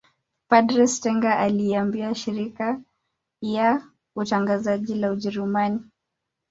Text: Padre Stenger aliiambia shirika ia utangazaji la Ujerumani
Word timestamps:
Padre 0.47 0.87
Stenger 0.87 1.31
aliiambia 1.37 2.15
shirika 2.15 2.81
ia 3.41 3.87
utangazaji 4.15 4.95
la 4.95 5.11
Ujerumani 5.11 5.79